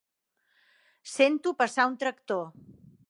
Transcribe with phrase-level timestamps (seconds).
[1.15, 2.43] Sento passar un tractor.